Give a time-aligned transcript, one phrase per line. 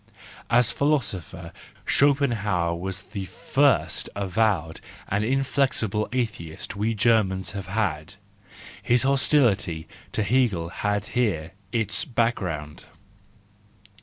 [0.49, 1.53] As philosopher,
[1.85, 8.15] Schopenhauer was the first avowed and inflexible atheist we Germans have had:
[8.81, 12.85] his hostility to Hegel had here its background.